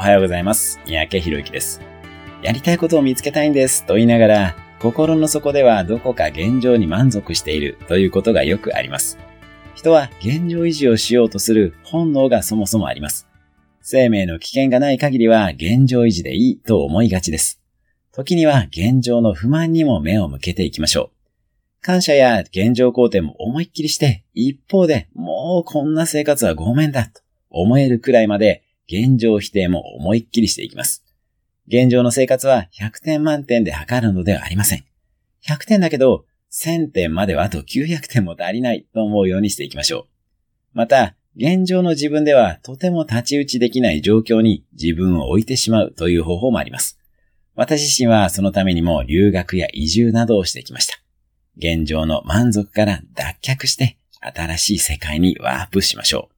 [0.00, 0.78] おはようございます。
[0.86, 1.80] 三宅博之です。
[2.40, 9.18] やりたいことを見つけたいんですと言いながら、心の底ではどこか現状に満足しているということがよくあります。
[9.74, 13.26] 人は現状維持をしようとする本能がそもそもあります。
[13.80, 17.60] 生命の危険がない限りは現状維持でいいと思いがちです。
[18.12, 21.82] 時には現状の不満にも目を向けていきましょう。
[21.82, 27.20] 感謝や現状肯定も思いっきりして、一方でもうこんな生活はごめんだと
[27.50, 31.04] 思えるくらいまで現状否定も思いっきりしていきます。
[31.68, 34.84] 現状の生活は100点満点で測るのではありません。
[35.46, 40.04] 100点だけど、1000点まではあと900点も足りないと思うようにしていきましょう。
[40.72, 46.98] また、現状の自分ではとても太刀打ちできない状況に自分を置いてしまうという方法もあります。
[47.54, 50.94] 私自身はそのためにも留学や移住などをしてきました。
[51.56, 56.37] 現状の満足から脱却して新しい世界にワープしましょう。